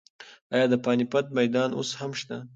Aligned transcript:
ایا 0.53 0.65
د 0.71 0.75
پاني 0.85 1.05
پت 1.11 1.25
میدان 1.37 1.69
اوس 1.75 1.89
هم 1.99 2.11
شته؟ 2.19 2.37